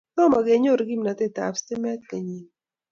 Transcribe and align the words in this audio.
Tomo 0.15 0.39
kenyoru 0.45 0.83
kimnaetetab 0.89 1.53
stimet 1.57 2.01
kenyini. 2.09 2.47